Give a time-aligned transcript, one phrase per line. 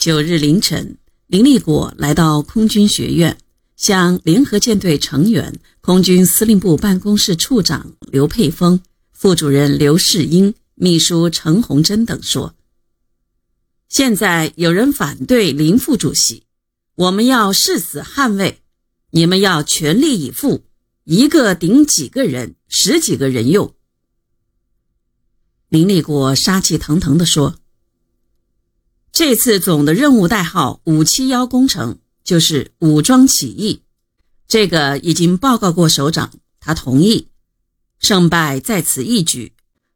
[0.00, 0.96] 九日凌晨，
[1.26, 3.36] 林立果来到空军学院，
[3.76, 8.80] 向联合舰队成员、空军司令部办公室处长刘佩峰、
[9.12, 12.54] 副主任刘世英、秘书陈红珍等说
[13.90, 16.44] ：“现在有人反对林副主席，
[16.94, 18.62] 我们要誓死捍卫，
[19.10, 20.64] 你们要全力以赴，
[21.04, 23.74] 一个顶几个人，十几个人用。”
[25.68, 27.56] 林立果杀气腾腾地说
[29.20, 33.82] ：“这次总的任务代号‘五七幺’工程就是武装起义，
[34.48, 37.28] 这个已经报告过首长，他同意。
[37.98, 39.52] 胜败在此一举，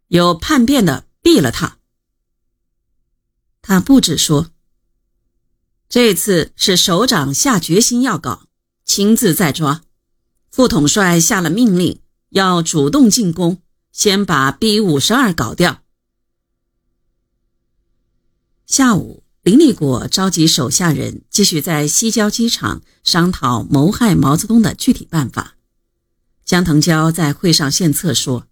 [0.08, 1.78] 有叛变的毙了他。
[3.62, 4.50] 他不止说，
[5.88, 8.42] 这次是首长下决心要搞，
[8.84, 9.84] 亲自在抓。
[10.50, 15.83] 副统帅下了命令，要主动进攻。”先把 B 五十二搞掉。
[18.66, 25.56] 下午，林立果召集手下人继续在西郊机场商讨谋害毛泽东的具体办法。
[26.44, 28.46] 江腾蛟在会上献策说：“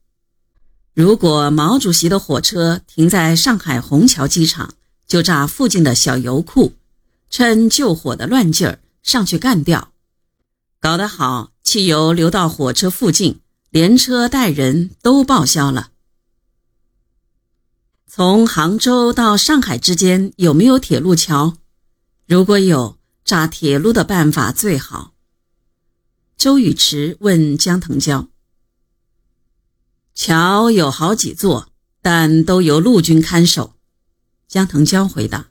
[0.94, 4.74] 如果毛主席的火车停在上海虹桥机场，
[5.06, 6.74] 就炸附近的小油库，
[7.30, 9.92] 趁救火的乱劲儿上去干掉，
[10.80, 13.40] 搞得好，汽油流到火车附近。”
[13.72, 15.91] 连车带人都报销了。
[18.14, 21.56] 从杭州到上海之间有没有铁路桥？
[22.26, 25.14] 如果有，炸铁路的办法最好。
[26.36, 28.28] 周宇驰问江腾蛟
[30.14, 31.70] ：“桥有好几座，
[32.02, 33.76] 但都由陆军看守。”
[34.46, 35.48] 江腾蛟回答：“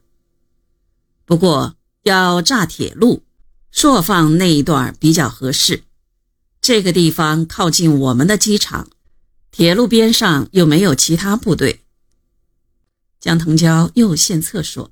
[1.25, 3.23] 不过要炸铁路，
[3.71, 5.85] 朔放那一段比较合适。”
[6.61, 8.87] 这个地方靠近我们的机场，
[9.49, 11.80] 铁路边上又没有其他部队。
[13.21, 14.91] 江腾蛟又献策说：“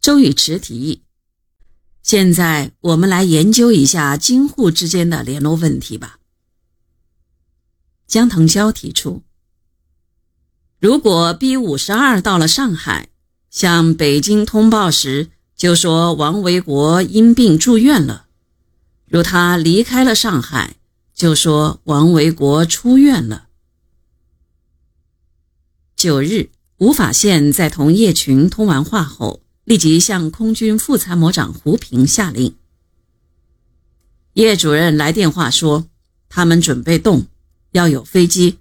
[0.00, 1.02] 周宇驰提议，
[2.00, 6.20] 现在我们来研究一下京沪之间的联络问题吧。”
[8.06, 9.24] 江腾蛟提出，
[10.78, 13.08] 如果 B 五十二到了上海，
[13.50, 18.28] 向北京通报时就说王维国因病住院了。
[19.08, 20.76] 如他离开了上海，
[21.12, 23.48] 就说王维国出院了。
[26.02, 32.56] 九日，吴法宪在同叶群通完话后，立即向空军副参谋长胡平下令：
[34.32, 35.86] 叶主任来电话说，
[36.28, 37.26] 他们准备动，
[37.70, 38.58] 要有飞机，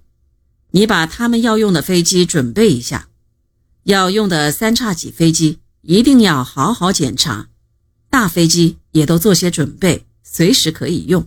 [0.69, 3.09] 你把他们要用的飞机准备一下，
[3.85, 7.49] 要用的三叉戟飞机一定要好好检查，
[8.11, 10.05] 大飞机也都做些准备。
[10.21, 11.25] 随时可以用。